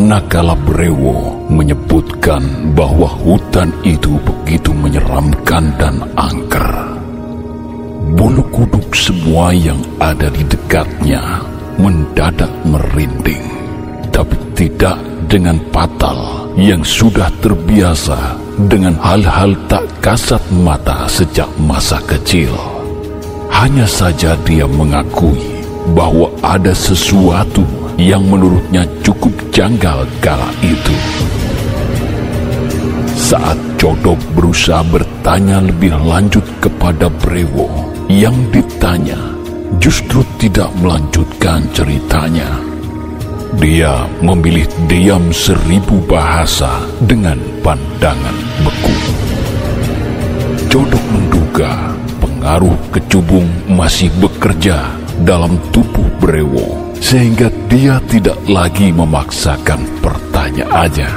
Manakala 0.00 0.56
Brewo 0.56 1.44
menyebutkan 1.52 2.72
bahwa 2.72 3.04
hutan 3.04 3.68
itu 3.84 4.16
begitu 4.24 4.72
menyeramkan 4.72 5.76
dan 5.76 6.00
angker. 6.16 6.96
Bulu 8.16 8.40
kuduk 8.48 8.96
semua 8.96 9.52
yang 9.52 9.76
ada 10.00 10.32
di 10.32 10.40
dekatnya 10.48 11.44
mendadak 11.76 12.48
merinding, 12.64 13.44
tapi 14.08 14.40
tidak 14.56 14.96
dengan 15.28 15.60
Patal 15.68 16.48
yang 16.56 16.80
sudah 16.80 17.28
terbiasa 17.44 18.40
dengan 18.72 18.96
hal-hal 19.04 19.52
tak 19.68 19.84
kasat 20.00 20.40
mata 20.64 21.04
sejak 21.12 21.52
masa 21.60 22.00
kecil. 22.08 22.56
Hanya 23.52 23.84
saja 23.84 24.32
dia 24.48 24.64
mengakui 24.64 25.60
bahwa 25.92 26.32
ada 26.40 26.72
sesuatu 26.72 27.68
yang 28.00 28.24
menurutnya 28.24 28.88
cukup 29.04 29.32
janggal 29.52 30.08
kala 30.24 30.48
itu. 30.64 30.96
Saat 33.12 33.60
Codok 33.76 34.16
berusaha 34.32 34.80
bertanya 34.88 35.60
lebih 35.60 35.92
lanjut 36.00 36.42
kepada 36.64 37.12
Brewo, 37.12 37.68
yang 38.08 38.34
ditanya 38.48 39.20
justru 39.76 40.24
tidak 40.40 40.72
melanjutkan 40.80 41.60
ceritanya. 41.76 42.48
Dia 43.60 44.08
memilih 44.24 44.64
diam 44.88 45.28
seribu 45.34 46.00
bahasa 46.08 46.80
dengan 47.04 47.36
pandangan 47.60 48.36
beku. 48.64 48.96
Codok 50.70 51.04
menduga 51.12 51.72
pengaruh 52.22 52.78
kecubung 52.94 53.46
masih 53.68 54.08
bekerja 54.16 54.88
dalam 55.26 55.60
tubuh 55.74 56.06
Brewo 56.16 56.89
sehingga 57.00 57.48
dia 57.66 57.98
tidak 58.06 58.36
lagi 58.46 58.92
memaksakan 58.92 59.82
pertanyaannya. 60.04 61.10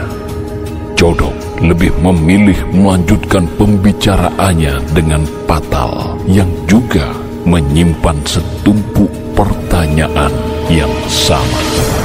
Codok 0.97 1.35
lebih 1.59 1.91
memilih 1.99 2.57
melanjutkan 2.71 3.45
pembicaraannya 3.59 4.79
dengan 4.95 5.27
Patal 5.45 6.17
yang 6.25 6.49
juga 6.65 7.11
menyimpan 7.43 8.17
setumpuk 8.23 9.11
pertanyaan 9.35 10.31
yang 10.71 10.91
sama. 11.11 12.02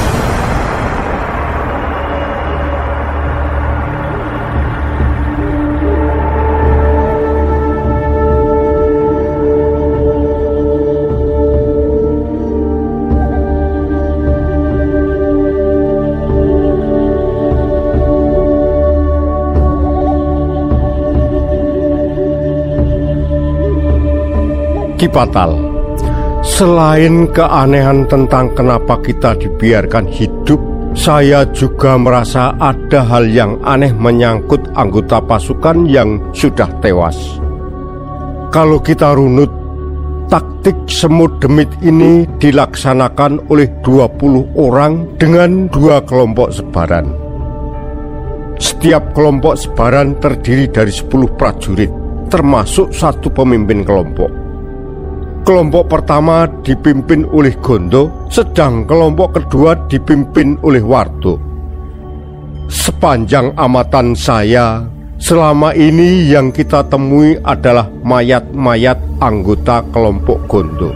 Kipatal. 24.99 25.55
Selain 26.43 27.23
keanehan 27.31 28.03
tentang 28.11 28.51
kenapa 28.51 28.99
kita 28.99 29.31
dibiarkan 29.39 30.11
hidup, 30.11 30.59
saya 30.91 31.47
juga 31.55 31.95
merasa 31.95 32.51
ada 32.59 33.07
hal 33.07 33.31
yang 33.31 33.55
aneh 33.63 33.95
menyangkut 33.95 34.59
anggota 34.75 35.23
pasukan 35.23 35.87
yang 35.87 36.19
sudah 36.35 36.67
tewas. 36.83 37.15
Kalau 38.51 38.83
kita 38.83 39.15
runut, 39.15 39.47
taktik 40.27 40.75
semut 40.91 41.39
demit 41.39 41.71
ini 41.79 42.27
dilaksanakan 42.39 43.47
oleh 43.47 43.71
20 43.79 44.51
orang 44.59 45.15
dengan 45.15 45.71
dua 45.71 46.03
kelompok 46.03 46.51
sebaran. 46.51 47.07
Setiap 48.59 49.15
kelompok 49.15 49.55
sebaran 49.55 50.19
terdiri 50.19 50.67
dari 50.67 50.91
10 50.91 51.39
prajurit, 51.39 51.91
termasuk 52.27 52.91
satu 52.91 53.31
pemimpin 53.31 53.87
kelompok. 53.87 54.38
Kelompok 55.49 55.89
pertama 55.89 56.45
dipimpin 56.61 57.25
oleh 57.33 57.57
Gondo, 57.57 58.29
sedang 58.29 58.85
kelompok 58.85 59.41
kedua 59.41 59.73
dipimpin 59.89 60.53
oleh 60.61 60.77
Wardo. 60.77 61.41
Sepanjang 62.69 63.57
amatan 63.57 64.13
saya, 64.13 64.85
selama 65.17 65.73
ini 65.73 66.29
yang 66.29 66.53
kita 66.53 66.85
temui 66.85 67.33
adalah 67.41 67.89
mayat-mayat 68.05 69.01
anggota 69.25 69.81
kelompok 69.89 70.37
Gondo. 70.45 70.93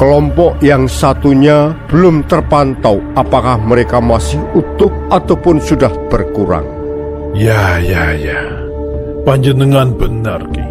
Kelompok 0.00 0.56
yang 0.64 0.88
satunya 0.88 1.76
belum 1.92 2.24
terpantau 2.24 3.04
apakah 3.20 3.60
mereka 3.60 4.00
masih 4.00 4.40
utuh 4.56 4.88
ataupun 5.12 5.60
sudah 5.60 5.92
berkurang. 6.08 6.64
Ya, 7.36 7.76
ya, 7.84 8.16
ya. 8.16 8.48
Panjenengan 9.28 9.92
benar, 9.92 10.40
Ki. 10.56 10.64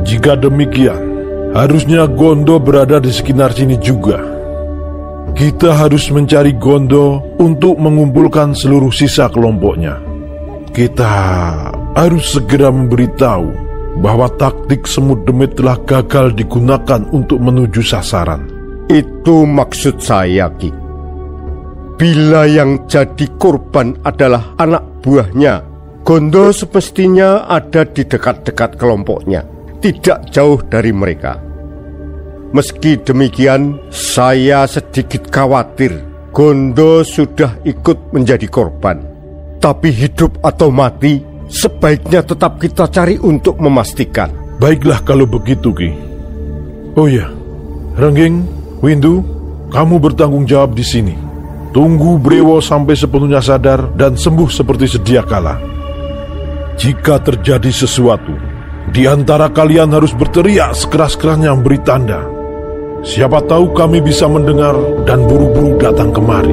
Jika 0.00 0.32
demikian, 0.40 1.09
Harusnya 1.50 2.06
Gondo 2.06 2.62
berada 2.62 3.02
di 3.02 3.10
sekitar 3.10 3.50
sini 3.50 3.74
juga. 3.82 4.22
Kita 5.34 5.74
harus 5.82 6.06
mencari 6.14 6.54
Gondo 6.54 7.18
untuk 7.42 7.74
mengumpulkan 7.74 8.54
seluruh 8.54 8.94
sisa 8.94 9.26
kelompoknya. 9.26 9.98
Kita 10.70 11.10
harus 11.98 12.38
segera 12.38 12.70
memberitahu 12.70 13.50
bahwa 13.98 14.30
taktik 14.38 14.86
semut 14.86 15.26
demit 15.26 15.58
telah 15.58 15.74
gagal 15.82 16.38
digunakan 16.38 17.02
untuk 17.10 17.42
menuju 17.42 17.82
sasaran. 17.82 18.46
Itu 18.86 19.42
maksud 19.42 19.98
saya, 19.98 20.54
Ki. 20.54 20.70
Bila 21.98 22.46
yang 22.46 22.86
jadi 22.86 23.26
korban 23.42 23.98
adalah 24.06 24.54
anak 24.54 25.02
buahnya, 25.02 25.66
Gondo 26.06 26.54
semestinya 26.54 27.50
ada 27.50 27.82
di 27.82 28.06
dekat-dekat 28.06 28.78
kelompoknya 28.78 29.59
tidak 29.80 30.28
jauh 30.30 30.60
dari 30.68 30.92
mereka. 30.92 31.40
Meski 32.52 32.98
demikian, 33.00 33.78
saya 33.88 34.66
sedikit 34.66 35.30
khawatir 35.30 36.10
Gondo 36.30 37.02
sudah 37.02 37.58
ikut 37.66 38.14
menjadi 38.14 38.46
korban. 38.46 39.02
Tapi 39.58 39.90
hidup 39.90 40.38
atau 40.46 40.70
mati, 40.70 41.20
sebaiknya 41.50 42.22
tetap 42.22 42.62
kita 42.62 42.86
cari 42.86 43.18
untuk 43.18 43.58
memastikan. 43.58 44.30
Baiklah 44.62 45.02
kalau 45.02 45.26
begitu, 45.26 45.74
Ki. 45.74 45.90
Oh 46.94 47.10
ya, 47.10 47.30
Rengging, 47.98 48.46
Windu, 48.78 49.22
kamu 49.74 49.98
bertanggung 49.98 50.46
jawab 50.46 50.74
di 50.74 50.86
sini. 50.86 51.14
Tunggu 51.70 52.18
Brewo 52.18 52.58
sampai 52.58 52.98
sepenuhnya 52.98 53.38
sadar 53.38 53.94
dan 53.94 54.18
sembuh 54.18 54.50
seperti 54.50 54.98
sedia 54.98 55.22
kala. 55.22 55.54
Jika 56.74 57.22
terjadi 57.22 57.70
sesuatu, 57.70 58.49
di 58.90 59.06
antara 59.06 59.46
kalian 59.46 59.94
harus 59.94 60.10
berteriak 60.10 60.74
sekeras-kerasnya 60.74 61.54
memberi 61.54 61.78
tanda. 61.86 62.26
Siapa 63.00 63.40
tahu 63.46 63.72
kami 63.72 64.02
bisa 64.04 64.28
mendengar 64.28 64.76
dan 65.08 65.24
buru-buru 65.24 65.78
datang 65.80 66.12
kemari. 66.12 66.52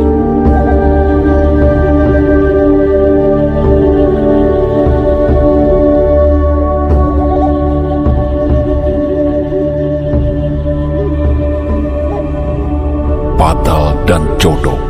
Patal 13.35 13.97
dan 14.07 14.23
Codok 14.39 14.83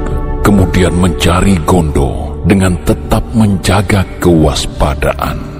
kemudian 0.45 0.93
mencari 0.93 1.57
Gondo 1.65 2.37
dengan 2.45 2.77
tetap 2.85 3.25
menjaga 3.33 4.05
kewaspadaan 4.21 5.56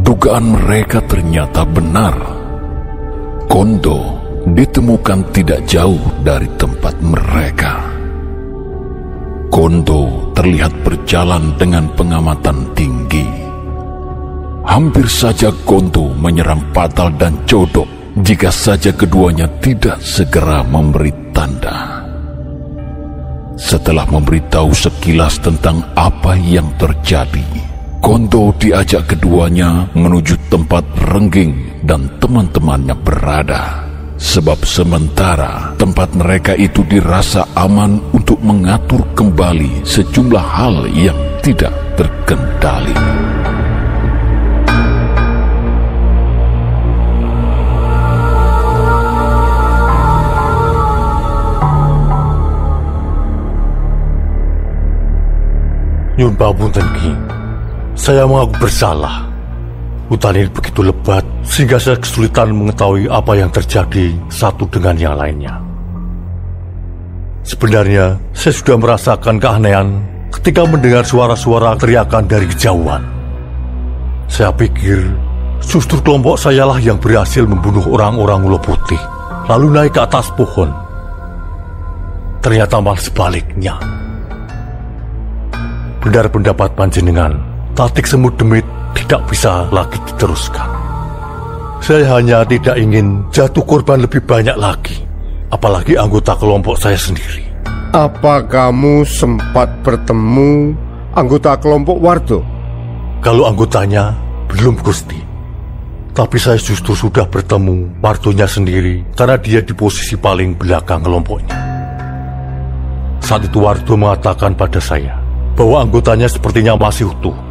dugaan 0.00 0.56
mereka 0.56 1.00
ternyata 1.04 1.64
benar. 1.64 2.16
Kondo 3.50 4.20
ditemukan 4.46 5.20
tidak 5.34 5.60
jauh 5.68 6.00
dari 6.22 6.48
tempat 6.56 6.94
mereka. 7.02 7.74
Kondo 9.50 10.30
terlihat 10.32 10.72
berjalan 10.86 11.58
dengan 11.58 11.90
pengamatan 11.98 12.70
tinggi. 12.78 13.26
Hampir 14.62 15.10
saja 15.10 15.50
Kondo 15.66 16.14
menyerang 16.14 16.70
Patal 16.70 17.10
dan 17.18 17.34
Codok 17.42 18.14
jika 18.22 18.54
saja 18.54 18.94
keduanya 18.94 19.50
tidak 19.58 19.98
segera 19.98 20.62
memberi 20.62 21.10
tanda. 21.34 22.06
Setelah 23.60 24.06
memberitahu 24.08 24.72
sekilas 24.72 25.42
tentang 25.42 25.84
apa 25.92 26.38
yang 26.38 26.70
terjadi, 26.80 27.44
Kondo 28.00 28.48
diajak 28.56 29.12
keduanya 29.12 29.84
menuju 29.92 30.48
tempat 30.48 30.82
Rengging 31.12 31.84
dan 31.84 32.08
teman-temannya 32.16 32.96
berada. 32.96 33.84
Sebab 34.16 34.64
sementara 34.64 35.76
tempat 35.76 36.16
mereka 36.16 36.56
itu 36.56 36.80
dirasa 36.88 37.44
aman 37.52 38.00
untuk 38.16 38.40
mengatur 38.40 39.04
kembali 39.12 39.84
sejumlah 39.84 40.44
hal 40.44 40.88
yang 40.96 41.16
tidak 41.44 41.76
terkendali. 42.00 42.96
Nyun 56.16 56.36
Babunten 56.36 56.84
saya 58.10 58.26
mengaku 58.26 58.66
bersalah. 58.66 59.22
Hutan 60.10 60.34
ini 60.34 60.50
begitu 60.50 60.82
lebat 60.82 61.22
sehingga 61.46 61.78
saya 61.78 61.94
kesulitan 61.94 62.50
mengetahui 62.50 63.06
apa 63.06 63.38
yang 63.38 63.54
terjadi 63.54 64.10
satu 64.26 64.66
dengan 64.66 64.98
yang 64.98 65.14
lainnya. 65.14 65.62
Sebenarnya 67.46 68.18
saya 68.34 68.50
sudah 68.50 68.76
merasakan 68.82 69.38
keanehan 69.38 70.02
ketika 70.34 70.66
mendengar 70.66 71.06
suara-suara 71.06 71.78
teriakan 71.78 72.26
dari 72.26 72.50
kejauhan. 72.50 72.98
Saya 74.26 74.50
pikir 74.58 75.06
justru 75.62 76.02
kelompok 76.02 76.34
saya 76.34 76.66
lah 76.66 76.82
yang 76.82 76.98
berhasil 76.98 77.46
membunuh 77.46 77.94
orang-orang 77.94 78.42
Ulo 78.42 78.58
Putih, 78.58 78.98
lalu 79.46 79.70
naik 79.70 79.94
ke 79.94 80.02
atas 80.02 80.34
pohon. 80.34 80.74
Ternyata 82.42 82.82
malah 82.82 82.98
sebaliknya. 82.98 83.78
Benar 86.02 86.26
pendapat 86.26 86.74
panjenengan, 86.74 87.49
tatik 87.80 88.04
semut 88.04 88.36
demit 88.36 88.60
tidak 88.92 89.24
bisa 89.32 89.64
lagi 89.72 89.96
diteruskan. 90.04 90.68
Saya 91.80 92.12
hanya 92.12 92.44
tidak 92.44 92.76
ingin 92.76 93.24
jatuh 93.32 93.64
korban 93.64 94.04
lebih 94.04 94.20
banyak 94.20 94.52
lagi, 94.52 95.00
apalagi 95.48 95.96
anggota 95.96 96.36
kelompok 96.36 96.76
saya 96.76 97.00
sendiri. 97.00 97.40
Apa 97.96 98.44
kamu 98.44 99.08
sempat 99.08 99.80
bertemu 99.80 100.76
anggota 101.16 101.56
kelompok 101.56 101.96
Wardo? 102.04 102.44
Kalau 103.24 103.48
anggotanya 103.48 104.12
belum 104.52 104.76
Gusti. 104.84 105.16
Tapi 106.12 106.36
saya 106.36 106.60
justru 106.60 106.92
sudah 106.92 107.24
bertemu 107.32 107.96
Wardonya 108.04 108.44
sendiri 108.44 109.00
karena 109.16 109.40
dia 109.40 109.64
di 109.64 109.72
posisi 109.72 110.20
paling 110.20 110.52
belakang 110.52 111.00
kelompoknya. 111.00 111.56
Saat 113.24 113.48
itu 113.48 113.56
Wardo 113.56 113.96
mengatakan 113.96 114.52
pada 114.52 114.84
saya 114.84 115.16
bahwa 115.56 115.80
anggotanya 115.80 116.28
sepertinya 116.28 116.76
masih 116.76 117.08
utuh 117.08 117.49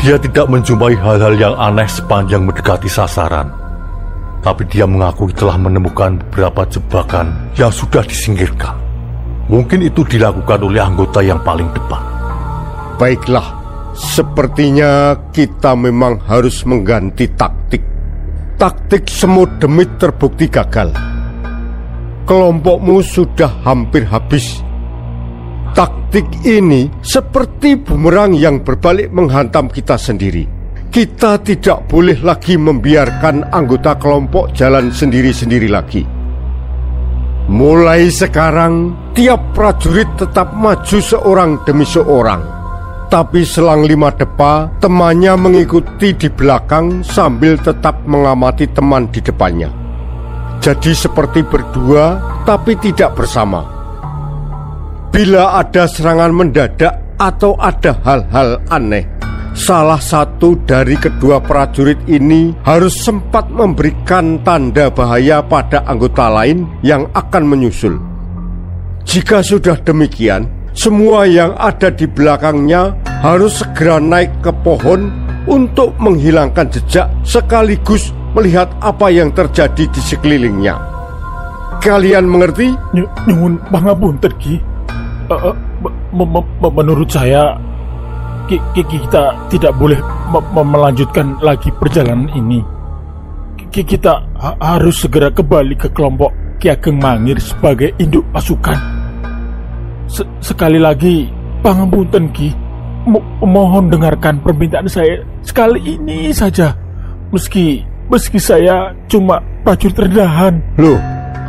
dia 0.00 0.20
tidak 0.20 0.46
menjumpai 0.52 0.94
hal-hal 0.96 1.34
yang 1.36 1.54
aneh 1.56 1.88
sepanjang 1.88 2.44
mendekati 2.44 2.88
sasaran. 2.88 3.48
Tapi 4.44 4.62
dia 4.70 4.86
mengakui 4.86 5.34
telah 5.34 5.58
menemukan 5.58 6.20
beberapa 6.28 6.62
jebakan 6.68 7.50
yang 7.58 7.72
sudah 7.72 8.04
disingkirkan. 8.04 8.76
Mungkin 9.46 9.86
itu 9.86 10.02
dilakukan 10.02 10.62
oleh 10.62 10.82
anggota 10.82 11.22
yang 11.22 11.38
paling 11.42 11.70
depan. 11.70 12.02
Baiklah, 12.98 13.46
sepertinya 13.94 15.14
kita 15.30 15.74
memang 15.78 16.18
harus 16.26 16.66
mengganti 16.66 17.30
taktik. 17.34 17.82
Taktik 18.56 19.06
semut 19.06 19.50
demit 19.60 19.90
terbukti 20.00 20.48
gagal. 20.48 20.90
Kelompokmu 22.26 23.04
sudah 23.06 23.52
hampir 23.62 24.02
habis 24.08 24.65
Taktik 25.76 26.24
ini 26.48 26.88
seperti 27.04 27.76
bumerang 27.76 28.32
yang 28.32 28.64
berbalik 28.64 29.12
menghantam 29.12 29.68
kita 29.68 30.00
sendiri. 30.00 30.48
Kita 30.88 31.36
tidak 31.44 31.84
boleh 31.84 32.16
lagi 32.24 32.56
membiarkan 32.56 33.52
anggota 33.52 33.92
kelompok 34.00 34.56
jalan 34.56 34.88
sendiri-sendiri 34.88 35.68
lagi. 35.68 36.00
Mulai 37.52 38.08
sekarang, 38.08 38.96
tiap 39.12 39.52
prajurit 39.52 40.08
tetap 40.16 40.56
maju 40.56 40.96
seorang 40.96 41.60
demi 41.68 41.84
seorang. 41.84 42.40
Tapi 43.12 43.44
selang 43.44 43.84
lima 43.84 44.08
depa, 44.16 44.80
temannya 44.80 45.36
mengikuti 45.36 46.16
di 46.16 46.32
belakang 46.32 47.04
sambil 47.04 47.60
tetap 47.60 48.00
mengamati 48.08 48.64
teman 48.72 49.12
di 49.12 49.20
depannya. 49.20 49.68
Jadi 50.64 50.96
seperti 50.96 51.44
berdua, 51.44 52.16
tapi 52.48 52.80
tidak 52.80 53.12
bersama. 53.12 53.75
Bila 55.14 55.62
ada 55.62 55.86
serangan 55.86 56.34
mendadak 56.34 57.16
atau 57.16 57.56
ada 57.56 57.96
hal-hal 58.04 58.60
aneh, 58.68 59.06
salah 59.56 60.02
satu 60.02 60.58
dari 60.68 60.98
kedua 60.98 61.40
prajurit 61.40 61.96
ini 62.10 62.52
harus 62.66 63.00
sempat 63.00 63.48
memberikan 63.48 64.42
tanda 64.44 64.92
bahaya 64.92 65.40
pada 65.40 65.86
anggota 65.88 66.28
lain 66.28 66.68
yang 66.84 67.08
akan 67.16 67.44
menyusul. 67.48 67.96
Jika 69.06 69.40
sudah 69.40 69.78
demikian, 69.80 70.50
semua 70.76 71.24
yang 71.24 71.56
ada 71.56 71.88
di 71.88 72.04
belakangnya 72.04 72.92
harus 73.24 73.64
segera 73.64 73.96
naik 73.96 74.28
ke 74.44 74.52
pohon 74.60 75.08
untuk 75.48 75.96
menghilangkan 75.96 76.68
jejak 76.68 77.08
sekaligus 77.24 78.12
melihat 78.36 78.68
apa 78.84 79.08
yang 79.08 79.32
terjadi 79.32 79.88
di 79.88 80.00
sekelilingnya. 80.02 80.76
Kalian 81.80 82.26
mengerti? 82.28 82.74
Nyungun 83.24 83.62
pangapunten 83.70 84.34
Ki 84.36 84.75
uh, 85.30 85.54
menurut 86.70 87.08
saya 87.10 87.58
kita 88.74 89.34
tidak 89.50 89.72
boleh 89.74 89.98
melanjutkan 90.54 91.34
lagi 91.42 91.70
perjalanan 91.74 92.30
ini. 92.34 92.62
Kita 93.76 94.24
harus 94.62 95.04
segera 95.04 95.28
kembali 95.28 95.76
ke 95.76 95.92
kelompok 95.92 96.32
Ki 96.56 96.72
Ageng 96.72 96.96
Mangir 96.96 97.36
sebagai 97.36 97.92
induk 98.00 98.24
pasukan. 98.32 98.78
sekali 100.40 100.78
lagi, 100.78 101.28
pangapunten 101.60 102.30
Ki, 102.30 102.54
mo 103.10 103.18
mohon 103.42 103.90
dengarkan 103.90 104.38
permintaan 104.40 104.86
saya 104.86 105.20
sekali 105.42 105.98
ini 105.98 106.30
saja. 106.30 106.72
Meski 107.34 107.82
meski 108.06 108.38
saya 108.38 108.94
cuma 109.10 109.42
prajurit 109.66 109.98
rendahan. 109.98 110.62
Loh, 110.78 110.98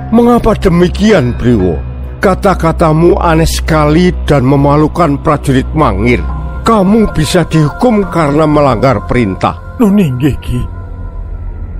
mengapa 0.10 0.58
demikian, 0.58 1.38
Priwo? 1.38 1.78
Kata-katamu 2.18 3.14
aneh 3.22 3.46
sekali 3.46 4.10
dan 4.26 4.42
memalukan 4.42 5.22
prajurit 5.22 5.70
Mangir. 5.78 6.18
Kamu 6.66 7.14
bisa 7.14 7.46
dihukum 7.46 8.10
karena 8.10 8.44
melanggar 8.50 9.06
perintah. 9.06 9.78
Nuninggi, 9.78 10.34
Ki. 10.42 10.60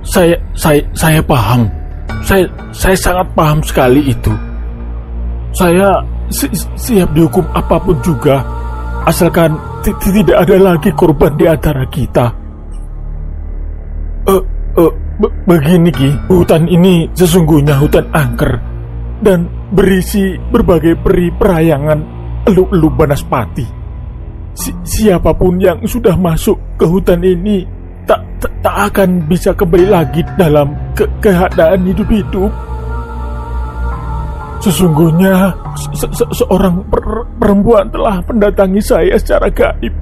Saya, 0.06 0.38
saya, 0.54 0.80
saya 0.94 1.20
paham. 1.20 1.66
Saya, 2.22 2.46
saya 2.70 2.96
sangat 2.96 3.26
paham 3.34 3.58
sekali 3.66 4.14
itu. 4.14 4.32
Saya 5.52 6.00
si, 6.30 6.46
siap 6.78 7.10
dihukum 7.12 7.44
apa 7.52 7.76
pun 7.82 7.98
juga, 8.00 8.40
asalkan 9.04 9.58
tidak 9.82 10.38
ada 10.46 10.56
lagi 10.56 10.94
korban 10.94 11.34
di 11.34 11.44
antara 11.50 11.84
kita. 11.90 12.26
Uh, 14.28 14.42
uh, 14.78 14.92
begini 15.44 15.90
Ki, 15.90 16.10
hutan 16.30 16.68
ini 16.70 17.10
sesungguhnya 17.16 17.74
hutan 17.80 18.06
angker 18.14 18.60
dan 19.24 19.57
berisi 19.72 20.36
berbagai 20.38 20.96
peri 21.00 21.28
perayangan 21.32 22.00
eluk-eluk 22.48 22.92
Banaspati. 22.96 23.66
Si 24.58 24.74
siapa 24.82 25.36
pun 25.36 25.60
yang 25.60 25.84
sudah 25.86 26.18
masuk 26.18 26.58
ke 26.74 26.84
hutan 26.88 27.22
ini 27.22 27.62
tak, 28.08 28.24
tak, 28.42 28.52
tak 28.64 28.76
akan 28.90 29.28
bisa 29.28 29.52
kembali 29.54 29.86
lagi 29.86 30.24
dalam 30.34 30.72
ke 30.96 31.04
keadaan 31.22 31.84
hidup-hidup. 31.86 32.50
Sesungguhnya 34.58 35.54
se 35.78 36.08
se 36.10 36.24
seorang 36.42 36.82
per 36.90 37.30
perempuan 37.38 37.86
telah 37.94 38.18
mendatangi 38.26 38.82
saya 38.82 39.14
secara 39.14 39.46
gaib. 39.52 39.94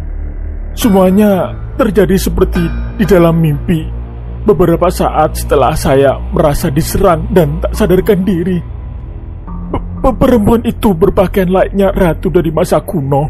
Semuanya 0.73 1.53
terjadi 1.77 2.17
seperti 2.17 2.65
di 2.97 3.05
dalam 3.05 3.37
mimpi. 3.37 3.85
Beberapa 4.47 4.89
saat 4.89 5.37
setelah 5.37 5.75
saya 5.77 6.17
merasa 6.33 6.73
diserang 6.73 7.29
dan 7.35 7.59
tak 7.61 7.75
sadarkan 7.75 8.23
diri, 8.23 8.57
Perempuan 10.07 10.63
itu 10.63 10.95
berpakaian 10.95 11.51
layaknya 11.51 11.91
ratu 11.91 12.31
dari 12.31 12.55
masa 12.55 12.79
kuno. 12.79 13.27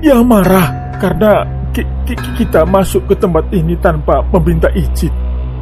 Ia 0.00 0.16
marah 0.24 0.96
karena 0.96 1.44
ki 1.76 1.84
ki 2.08 2.14
kita 2.40 2.64
masuk 2.64 3.04
ke 3.12 3.14
tempat 3.20 3.44
ini 3.52 3.76
tanpa 3.84 4.24
meminta 4.32 4.72
izin. 4.72 5.12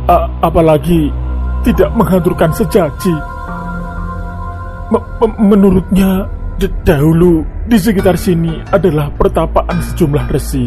A 0.07 0.31
apalagi 0.47 1.11
tidak 1.67 1.91
menghancurkan 1.99 2.55
sejaji. 2.55 3.15
M 4.95 5.33
menurutnya, 5.39 6.27
dahulu 6.85 7.43
di 7.67 7.79
sekitar 7.81 8.19
sini 8.19 8.61
adalah 8.71 9.11
pertapaan 9.15 9.79
sejumlah 9.81 10.27
resi. 10.31 10.67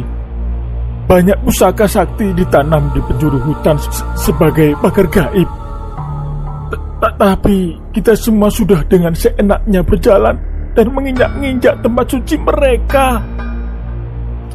Banyak 1.06 1.46
pusaka 1.46 1.86
sakti 1.86 2.34
ditanam 2.34 2.90
di 2.92 3.00
penjuru 3.06 3.38
hutan 3.38 3.78
sebagai 4.18 4.74
pagar 4.82 5.06
gaib 5.12 5.65
tapi 7.00 7.76
kita 7.92 8.16
semua 8.16 8.48
sudah 8.48 8.80
dengan 8.88 9.12
seenaknya 9.12 9.84
berjalan 9.84 10.36
dan 10.76 10.88
menginjak-injak 10.92 11.76
tempat 11.84 12.06
suci 12.08 12.36
mereka. 12.40 13.20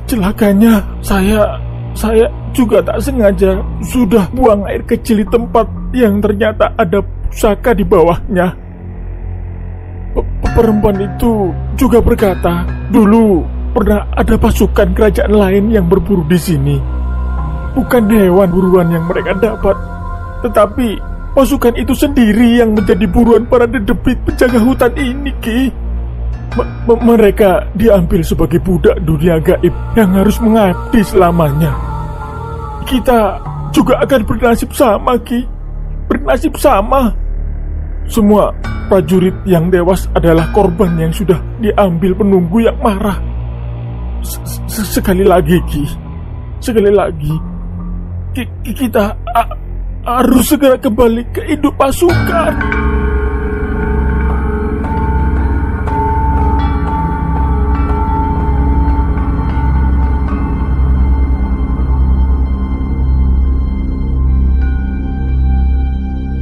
Celakanya, 0.09 0.82
saya 1.00 1.61
saya 1.94 2.26
juga 2.50 2.82
tak 2.82 2.99
sengaja 3.02 3.62
sudah 3.82 4.26
buang 4.35 4.66
air 4.66 4.82
kecil 4.87 5.23
di 5.23 5.26
tempat 5.26 5.66
yang 5.94 6.18
ternyata 6.23 6.70
ada 6.75 7.02
pusaka 7.02 7.75
di 7.75 7.85
bawahnya. 7.87 8.47
Perempuan 10.50 10.99
itu 10.99 11.54
juga 11.78 12.02
berkata, 12.02 12.66
dulu 12.90 13.47
pernah 13.70 14.02
ada 14.18 14.35
pasukan 14.35 14.90
kerajaan 14.90 15.30
lain 15.30 15.64
yang 15.70 15.87
berburu 15.87 16.26
di 16.26 16.38
sini. 16.38 16.76
Bukan 17.70 18.11
hewan 18.11 18.50
buruan 18.50 18.90
yang 18.90 19.06
mereka 19.06 19.30
dapat, 19.38 19.78
tetapi 20.42 20.99
Pasukan 21.30 21.78
itu 21.78 21.94
sendiri 21.94 22.58
yang 22.58 22.75
menjadi 22.75 23.06
buruan 23.06 23.46
para 23.46 23.62
dedebit 23.62 24.18
penjaga 24.26 24.58
hutan 24.58 24.90
ini, 24.99 25.30
Ki. 25.38 25.70
mereka 27.06 27.70
diambil 27.78 28.18
sebagai 28.26 28.58
budak 28.58 28.99
dunia 29.06 29.38
gaib 29.38 29.70
yang 29.94 30.10
harus 30.10 30.34
mengabdi 30.42 30.99
selamanya. 31.06 31.70
Kita 32.82 33.38
juga 33.70 34.02
akan 34.02 34.20
bernasib 34.26 34.75
sama, 34.75 35.14
Ki. 35.22 35.46
Bernasib 36.10 36.58
sama. 36.58 37.14
Semua 38.10 38.50
prajurit 38.90 39.38
yang 39.46 39.70
dewas 39.70 40.10
adalah 40.18 40.50
korban 40.50 40.99
yang 40.99 41.14
sudah 41.14 41.38
diambil 41.62 42.10
penunggu 42.18 42.66
yang 42.66 42.75
marah. 42.82 43.22
Sekali 44.66 45.22
lagi, 45.22 45.62
Ki. 45.70 45.87
Sekali 46.58 46.90
lagi. 46.90 47.34
Kita 48.75 49.14
harus 50.04 50.45
segera 50.49 50.76
kembali 50.80 51.23
ke 51.33 51.42
hidup 51.54 51.75
pasukan. 51.76 52.54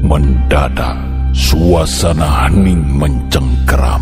Mendadak, 0.09 0.97
suasana 1.37 2.49
hening 2.49 2.81
mencengkeram. 2.97 4.01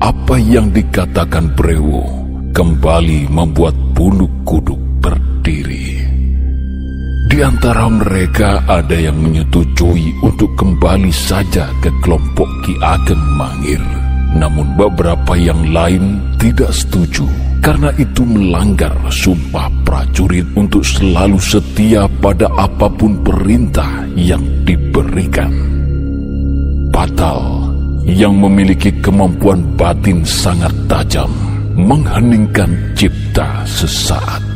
Apa 0.00 0.40
yang 0.40 0.72
dikatakan 0.72 1.52
Brewo 1.52 2.04
kembali 2.56 3.28
membuat 3.28 3.76
bulu 3.92 4.24
kuduk 4.48 4.80
berdiri. 5.04 5.83
Di 7.34 7.42
antara 7.42 7.90
mereka 7.90 8.62
ada 8.62 8.94
yang 8.94 9.18
menyetujui 9.18 10.22
untuk 10.22 10.54
kembali 10.54 11.10
saja 11.10 11.66
ke 11.82 11.90
kelompok 11.98 12.46
Ki 12.62 12.78
Ageng 12.78 13.18
Mangir. 13.34 13.82
Namun 14.38 14.78
beberapa 14.78 15.34
yang 15.34 15.74
lain 15.74 16.22
tidak 16.38 16.70
setuju 16.70 17.26
karena 17.58 17.90
itu 17.98 18.22
melanggar 18.22 18.94
sumpah 19.10 19.66
prajurit 19.82 20.46
untuk 20.54 20.86
selalu 20.86 21.34
setia 21.42 22.06
pada 22.22 22.46
apa 22.54 22.86
pun 22.86 23.18
perintah 23.26 24.06
yang 24.14 24.46
diberikan. 24.62 25.50
Batal 26.94 27.66
yang 28.06 28.38
memiliki 28.38 28.94
kemampuan 29.02 29.74
batin 29.74 30.22
sangat 30.22 30.70
tajam 30.86 31.34
mengheningkan 31.74 32.94
cipta 32.94 33.66
sesaat. 33.66 34.53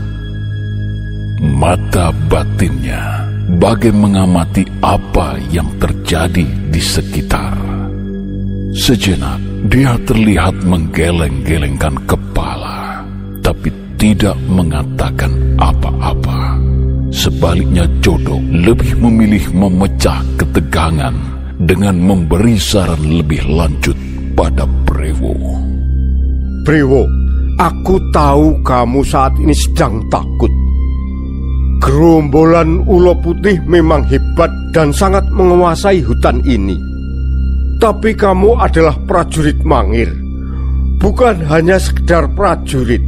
Mata 1.38 2.10
batinnya 2.26 3.22
bagai 3.62 3.94
mengamati 3.94 4.66
apa 4.82 5.38
yang 5.54 5.70
terjadi 5.78 6.42
di 6.66 6.82
sekitar. 6.82 7.54
Sejenak 8.74 9.38
dia 9.70 9.94
terlihat 10.02 10.66
menggeleng-gelengkan 10.66 11.94
kepala 12.10 13.06
tapi 13.38 13.70
tidak 13.94 14.34
mengatakan 14.50 15.30
apa-apa. 15.62 16.58
Sebaliknya 17.14 17.86
jodoh 18.02 18.42
lebih 18.50 18.98
memilih 18.98 19.46
memecah 19.54 20.18
ketegangan 20.42 21.14
dengan 21.62 22.02
memberi 22.02 22.58
saran 22.58 23.22
lebih 23.22 23.46
lanjut 23.46 23.94
pada 24.34 24.66
Brewo. 24.86 25.34
Brewo, 26.66 27.06
aku 27.62 27.94
tahu 28.10 28.58
kamu 28.66 29.00
saat 29.06 29.38
ini 29.38 29.54
sedang 29.54 30.02
takut. 30.10 30.57
Gerombolan 31.88 32.84
ulo 32.84 33.16
putih 33.16 33.64
memang 33.64 34.04
hebat 34.12 34.52
dan 34.76 34.92
sangat 34.92 35.24
menguasai 35.32 36.04
hutan 36.04 36.44
ini. 36.44 36.76
Tapi 37.80 38.12
kamu 38.12 38.60
adalah 38.60 38.92
prajurit 39.08 39.64
mangir. 39.64 40.12
Bukan 41.00 41.48
hanya 41.48 41.80
sekedar 41.80 42.28
prajurit, 42.36 43.00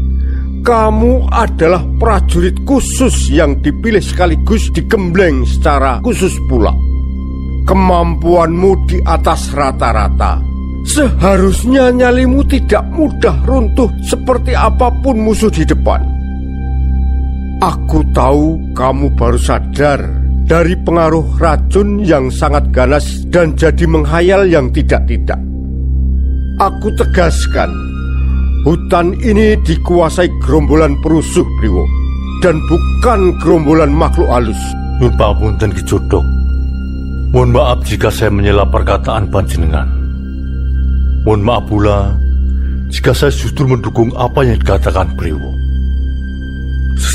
kamu 0.64 1.28
adalah 1.28 1.84
prajurit 2.00 2.56
khusus 2.64 3.28
yang 3.28 3.60
dipilih 3.60 4.00
sekaligus 4.00 4.72
digembleng 4.72 5.44
secara 5.44 6.00
khusus 6.00 6.32
pula. 6.49 6.72
Kemampuanmu 7.68 8.88
di 8.88 8.96
atas 9.04 9.52
rata-rata. 9.52 10.40
Seharusnya 10.88 11.92
nyalimu 11.92 12.49
tidak 12.49 12.88
mudah 12.96 13.44
runtuh 13.44 13.92
seperti 14.08 14.56
apa 14.56 14.88
pun 15.04 15.20
musuh 15.20 15.52
di 15.52 15.68
depan. 15.68 16.20
Aku 17.61 18.00
tahu 18.17 18.57
kamu 18.73 19.12
baru 19.21 19.37
sadar 19.37 20.00
dari 20.49 20.73
pengaruh 20.81 21.37
racun 21.37 22.00
yang 22.00 22.33
sangat 22.33 22.73
ganas 22.73 23.05
dan 23.29 23.52
jadi 23.52 23.85
menghayal 23.85 24.49
yang 24.49 24.73
tidak-tidak. 24.73 25.37
Aku 26.57 26.88
tegaskan, 26.97 27.69
Hutan 28.61 29.17
ini 29.25 29.57
dikuasai 29.64 30.29
gerombolan 30.45 30.93
perusuh, 31.00 31.45
Priwo. 31.61 31.85
Dan 32.45 32.61
bukan 32.69 33.37
gerombolan 33.40 33.93
makhluk 33.93 34.29
halus. 34.29 34.61
Nun 35.00 35.12
dan 35.57 35.73
Kijodok. 35.73 36.25
Mohon 37.33 37.50
maaf 37.57 37.79
jika 37.88 38.12
saya 38.12 38.29
menyela 38.29 38.69
perkataan 38.69 39.33
panjenengan. 39.33 39.88
Mohon 41.25 41.43
maaf 41.45 41.64
pula 41.69 41.99
jika 42.93 43.17
saya 43.17 43.33
justru 43.33 43.64
mendukung 43.64 44.12
apa 44.17 44.45
yang 44.45 44.61
dikatakan 44.61 45.12
Priwo. 45.17 45.60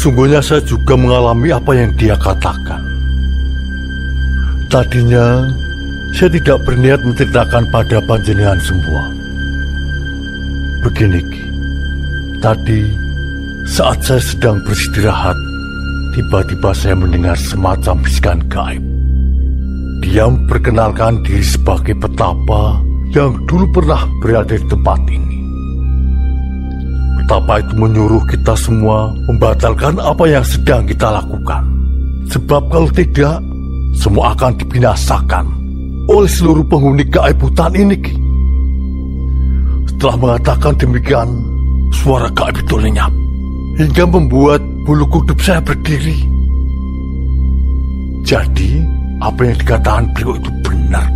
Sesungguhnya 0.06 0.38
saya 0.38 0.62
juga 0.62 0.94
mengalami 0.94 1.50
apa 1.50 1.74
yang 1.74 1.90
dia 1.98 2.14
katakan. 2.14 2.78
Tadinya, 4.70 5.50
saya 6.14 6.30
tidak 6.30 6.62
berniat 6.62 7.02
menceritakan 7.02 7.66
pada 7.74 7.98
panjenengan 8.06 8.62
semua. 8.62 9.02
Begini, 10.86 11.26
Ki. 11.26 11.42
Tadi, 12.38 12.86
saat 13.66 13.98
saya 14.06 14.22
sedang 14.22 14.62
beristirahat, 14.62 15.34
tiba-tiba 16.14 16.70
saya 16.78 16.94
mendengar 16.94 17.34
semacam 17.42 17.98
bisikan 18.06 18.46
gaib. 18.46 18.86
Dia 20.06 20.30
memperkenalkan 20.30 21.26
diri 21.26 21.42
sebagai 21.42 21.98
petapa 21.98 22.78
yang 23.10 23.34
dulu 23.50 23.66
pernah 23.74 24.06
berada 24.22 24.54
di 24.54 24.70
tempat 24.70 25.02
ini. 25.10 25.35
Petapa 27.26 27.58
itu 27.58 27.74
menyuruh 27.74 28.22
kita 28.30 28.54
semua 28.54 29.10
membatalkan 29.26 29.98
apa 29.98 30.30
yang 30.30 30.46
sedang 30.46 30.86
kita 30.86 31.10
lakukan. 31.10 31.66
Sebab 32.30 32.70
kalau 32.70 32.86
tidak, 32.94 33.42
semua 33.98 34.38
akan 34.38 34.54
dibinasakan 34.62 35.46
oleh 36.06 36.30
seluruh 36.30 36.62
penghuni 36.70 37.02
gaib 37.10 37.42
hutan 37.42 37.74
ini. 37.74 37.98
Setelah 39.90 40.22
mengatakan 40.22 40.78
demikian, 40.78 41.26
suara 41.98 42.30
gaib 42.30 42.62
itu 42.62 42.78
lenyap 42.78 43.10
hingga 43.82 44.06
membuat 44.06 44.62
bulu 44.86 45.10
kuduk 45.10 45.42
saya 45.42 45.58
berdiri. 45.66 46.30
Jadi, 48.22 48.86
apa 49.18 49.50
yang 49.50 49.58
dikatakan 49.66 50.06
beliau 50.14 50.38
itu 50.38 50.52
benar. 50.62 51.10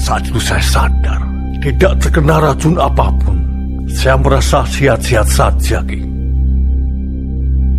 Saat 0.00 0.24
itu 0.32 0.40
saya 0.40 0.64
sadar, 0.64 1.20
tidak 1.60 1.92
terkena 2.00 2.40
racun 2.40 2.80
apa 2.80 3.12
pun. 3.20 3.47
Saya 3.88 4.20
merasa 4.20 4.68
sehat-sehat 4.68 5.28
saja, 5.32 5.80
Ki. 5.88 6.04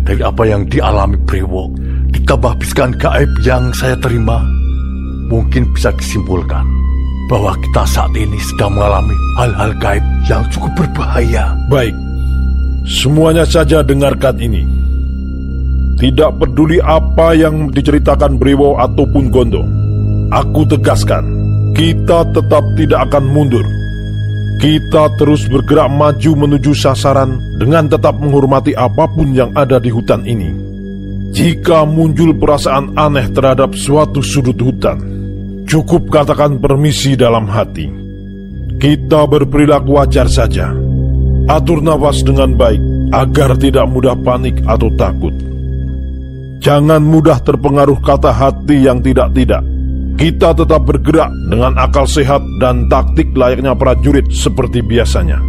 Dari 0.02 0.22
apa 0.26 0.42
yang 0.42 0.66
dialami 0.66 1.14
Brewo, 1.22 1.70
ditambah 2.10 2.58
bisikan 2.58 2.90
gaib 2.98 3.30
yang 3.46 3.70
saya 3.70 3.94
terima, 4.02 4.42
mungkin 5.30 5.70
bisa 5.70 5.94
disimpulkan 5.94 6.66
bahwa 7.30 7.54
kita 7.62 7.86
saat 7.86 8.10
ini 8.18 8.34
sedang 8.42 8.74
mengalami 8.74 9.14
hal-hal 9.38 9.70
gaib 9.78 10.04
yang 10.26 10.42
cukup 10.50 10.74
berbahaya. 10.74 11.54
Baik, 11.70 11.94
semuanya 12.90 13.46
saja 13.46 13.86
dengarkan 13.86 14.34
ini. 14.42 14.66
Tidak 15.94 16.42
peduli 16.42 16.82
apa 16.82 17.38
yang 17.38 17.70
diceritakan 17.70 18.34
Brewo 18.34 18.74
ataupun 18.82 19.30
Gondo, 19.30 19.62
aku 20.34 20.66
tegaskan, 20.66 21.22
kita 21.76 22.26
tetap 22.34 22.64
tidak 22.74 23.06
akan 23.06 23.24
mundur. 23.30 23.62
Kita 24.60 25.16
terus 25.16 25.48
bergerak 25.48 25.88
maju 25.88 26.30
menuju 26.44 26.76
sasaran 26.76 27.40
dengan 27.56 27.88
tetap 27.88 28.20
menghormati 28.20 28.76
apa 28.76 29.08
pun 29.08 29.32
yang 29.32 29.56
ada 29.56 29.80
di 29.80 29.88
hutan 29.88 30.20
ini. 30.28 30.52
Jika 31.32 31.88
muncul 31.88 32.36
perasaan 32.36 32.92
aneh 32.98 33.32
terhadap 33.32 33.72
suatu 33.72 34.20
sudut 34.20 34.58
hutan, 34.60 35.10
Cukup 35.70 36.10
katakan 36.10 36.58
permisi 36.58 37.14
dalam 37.14 37.46
hati. 37.46 37.86
Kita 38.82 39.22
berperilaku 39.30 40.02
wajar 40.02 40.26
saja. 40.26 40.74
Atur 41.46 41.78
nafas 41.78 42.26
dengan 42.26 42.58
baik 42.58 42.82
agar 43.14 43.54
tidak 43.54 43.86
mudah 43.86 44.18
panik 44.18 44.58
atau 44.66 44.90
takut. 44.98 45.30
Jangan 46.58 46.98
mudah 46.98 47.38
terpengaruh 47.46 48.02
kata 48.02 48.34
hati 48.34 48.82
yang 48.82 48.98
tidak-tidak. 48.98 49.62
Kita 50.20 50.52
tetap 50.52 50.84
bergerak 50.84 51.32
dengan 51.48 51.72
akal 51.80 52.04
sehat 52.04 52.44
dan 52.60 52.84
taktik 52.92 53.32
layaknya 53.32 53.72
prajurit 53.72 54.28
seperti 54.28 54.84
biasanya. 54.84 55.40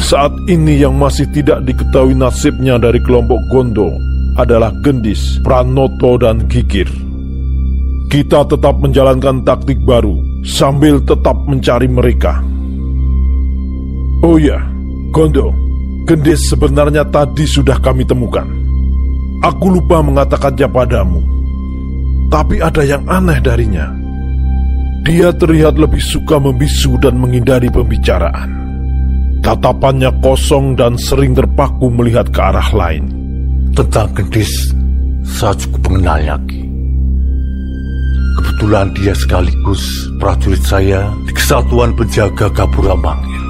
Saat 0.00 0.32
ini 0.48 0.80
yang 0.80 0.96
masih 0.96 1.28
tidak 1.36 1.60
diketahui 1.68 2.16
nasibnya 2.16 2.80
dari 2.80 2.98
kelompok 3.04 3.38
Gondo 3.52 3.92
adalah 4.40 4.72
Gendis, 4.80 5.36
Pranoto, 5.44 6.16
dan 6.16 6.48
Gigir 6.48 6.88
kita 8.12 8.44
tetap 8.44 8.76
menjalankan 8.76 9.40
taktik 9.40 9.80
baru 9.88 10.20
sambil 10.44 11.00
tetap 11.00 11.32
mencari 11.48 11.88
mereka. 11.88 12.44
Oh 14.20 14.36
ya, 14.36 14.60
Gondo, 15.16 15.48
gendis 16.04 16.44
sebenarnya 16.52 17.08
tadi 17.08 17.48
sudah 17.48 17.80
kami 17.80 18.04
temukan. 18.04 18.44
Aku 19.40 19.72
lupa 19.72 20.04
mengatakannya 20.04 20.68
padamu. 20.68 21.31
Tapi 22.32 22.64
ada 22.64 22.80
yang 22.80 23.04
aneh 23.12 23.36
darinya. 23.44 23.92
Dia 25.04 25.36
terlihat 25.36 25.76
lebih 25.76 26.00
suka 26.00 26.40
membisu 26.40 26.96
dan 26.96 27.20
menghindari 27.20 27.68
pembicaraan. 27.68 28.48
Tatapannya 29.44 30.08
kosong 30.24 30.72
dan 30.72 30.96
sering 30.96 31.36
terpaku 31.36 31.92
melihat 31.92 32.32
ke 32.32 32.40
arah 32.40 32.70
lain. 32.72 33.04
Tentang 33.76 34.08
gendis, 34.16 34.72
saya 35.28 35.52
cukup 35.60 35.92
mengenalnya. 35.92 36.40
Kebetulan 38.40 38.88
dia 38.96 39.12
sekaligus 39.12 40.08
prajurit 40.16 40.62
saya 40.64 41.12
di 41.28 41.32
kesatuan 41.36 41.92
penjaga 41.92 42.48
Gapura 42.48 42.96
Mangir. 42.96 43.42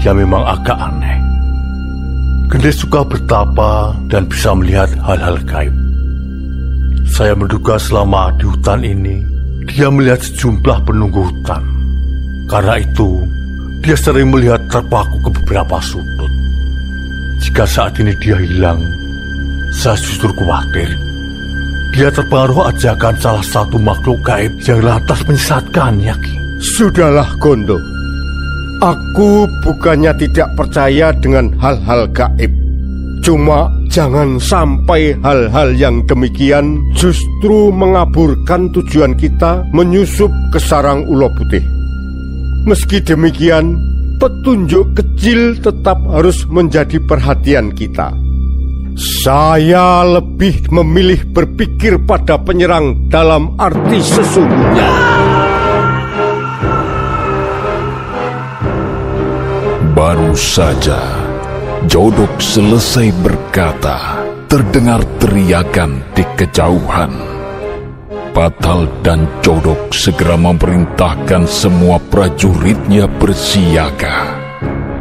Dia 0.00 0.16
memang 0.16 0.40
agak 0.40 0.78
aneh. 0.78 1.18
Gendis 2.48 2.80
suka 2.80 3.04
bertapa 3.04 3.92
dan 4.08 4.24
bisa 4.24 4.54
melihat 4.56 4.88
hal-hal 5.04 5.36
gaib. 5.44 5.85
Saya 7.16 7.32
menduga 7.32 7.80
selama 7.80 8.28
di 8.36 8.44
hutan 8.44 8.84
ini, 8.84 9.16
dia 9.72 9.88
melihat 9.88 10.20
sejumlah 10.20 10.84
penunggu 10.84 11.32
hutan. 11.32 11.64
Karena 12.44 12.76
itu, 12.76 13.24
dia 13.80 13.96
sering 13.96 14.28
melihat 14.28 14.60
terpaku 14.68 15.16
ke 15.24 15.30
beberapa 15.40 15.80
sudut. 15.80 16.32
Jika 17.40 17.64
saat 17.64 17.96
ini 17.96 18.12
dia 18.20 18.36
hilang, 18.36 18.84
saya 19.72 19.96
justru 19.96 20.28
khawatir 20.36 20.92
dia 21.96 22.12
terpengaruh 22.12 22.68
ajakan 22.68 23.16
salah 23.16 23.40
satu 23.40 23.80
makhluk 23.80 24.20
gaib 24.20 24.52
yang 24.68 24.84
lantas 24.84 25.24
menyesatkannya. 25.24 26.12
Sudahlah, 26.76 27.24
Gondo. 27.40 27.80
Aku 28.84 29.48
bukannya 29.64 30.12
tidak 30.20 30.52
percaya 30.60 31.08
dengan 31.16 31.56
hal-hal 31.56 32.04
gaib. 32.12 32.52
Cuma 33.24 33.72
jangan 33.96 34.36
sampai 34.36 35.16
hal-hal 35.24 35.72
yang 35.72 36.04
demikian 36.04 36.84
justru 36.92 37.72
mengaburkan 37.72 38.68
tujuan 38.76 39.16
kita 39.16 39.64
menyusup 39.72 40.28
ke 40.52 40.60
sarang 40.60 41.08
ulo 41.08 41.32
putih. 41.32 41.64
Meski 42.68 43.00
demikian, 43.00 43.80
petunjuk 44.20 44.92
kecil 44.92 45.56
tetap 45.64 45.96
harus 46.12 46.44
menjadi 46.44 47.00
perhatian 47.08 47.72
kita. 47.72 48.12
Saya 49.24 50.04
lebih 50.04 50.68
memilih 50.68 51.24
berpikir 51.32 51.96
pada 52.04 52.36
penyerang 52.36 53.08
dalam 53.08 53.56
arti 53.56 53.96
sesungguhnya. 54.04 54.92
Baru 59.96 60.36
saja 60.36 61.25
Jodok 61.86 62.42
selesai 62.42 63.14
berkata, 63.22 64.18
terdengar 64.50 65.06
teriakan 65.22 66.02
di 66.18 66.26
kejauhan. 66.34 67.14
Batal 68.34 68.90
dan 69.06 69.30
Jodok 69.38 69.94
segera 69.94 70.34
memerintahkan 70.34 71.46
semua 71.46 72.02
prajuritnya 72.02 73.06
bersiaga. 73.06 74.34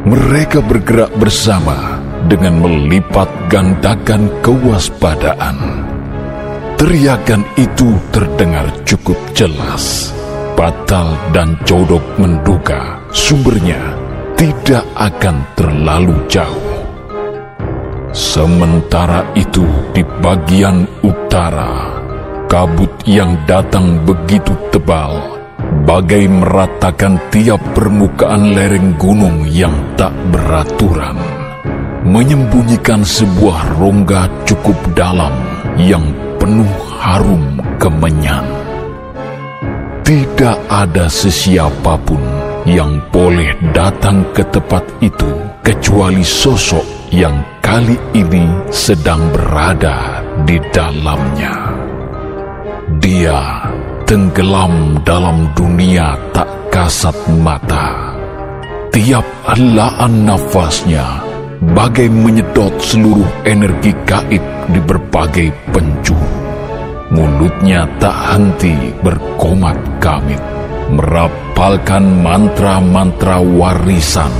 Mereka 0.06 0.62
bergerak 0.62 1.10
bersama 1.18 1.98
dengan 2.30 2.62
melipat 2.62 3.50
gandakan 3.50 4.30
kewaspadaan. 4.46 5.58
Teriakan 6.78 7.42
itu 7.58 7.98
terdengar 8.14 8.70
cukup 8.86 9.18
jelas. 9.34 10.14
Batal 10.54 11.18
dan 11.34 11.58
Jodok 11.66 12.06
menduga 12.22 13.02
sumbernya 13.10 14.06
tidak 14.36 14.84
akan 15.00 15.42
terlalu 15.56 16.16
jauh. 16.28 16.75
Sementara 18.16 19.28
itu 19.36 19.68
di 19.92 20.00
bagian 20.24 20.88
utara, 21.04 22.00
kabut 22.48 22.88
yang 23.04 23.36
datang 23.44 24.00
begitu 24.08 24.56
tebal, 24.72 25.20
bagai 25.84 26.24
meratakan 26.32 27.20
tiap 27.28 27.60
permukaan 27.76 28.56
lereng 28.56 28.96
gunung 28.96 29.44
yang 29.52 29.76
tak 30.00 30.16
beraturan 30.32 31.20
menyembunyikan 32.06 33.02
sebuah 33.02 33.82
rongga 33.82 34.30
cukup 34.46 34.78
dalam 34.94 35.34
yang 35.76 36.06
penuh 36.38 36.70
harum 37.02 37.60
kemenyan. 37.82 38.46
Tidak 40.06 40.70
ada 40.70 41.10
sesiapapun 41.10 42.22
yang 42.70 43.02
boleh 43.10 43.58
datang 43.74 44.22
ke 44.38 44.46
tempat 44.54 44.86
itu 45.02 45.28
kecuali 45.66 46.22
sosok 46.22 47.10
yang 47.10 47.42
kali 47.66 47.98
ini 48.14 48.46
sedang 48.70 49.26
berada 49.34 50.22
di 50.46 50.62
dalamnya. 50.70 51.74
Dia 53.02 53.66
tenggelam 54.06 55.02
dalam 55.02 55.50
dunia 55.58 56.14
tak 56.30 56.46
kasat 56.70 57.18
mata. 57.42 58.14
Tiap 58.94 59.26
helaan 59.50 60.30
nafasnya 60.30 61.26
bagai 61.74 62.06
menyedot 62.06 62.70
seluruh 62.78 63.26
energi 63.50 63.98
gaib 64.06 64.46
di 64.70 64.80
berbagai 64.86 65.50
penjuru. 65.74 66.46
Mulutnya 67.18 67.90
tak 67.98 68.14
henti 68.30 68.94
berkomat 69.02 69.78
kamit, 69.98 70.42
merapalkan 70.94 72.22
mantra-mantra 72.22 73.42
warisan 73.42 74.34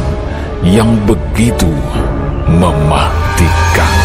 yang 0.62 0.94
begitu 1.10 1.74
mematikan. 2.48 4.05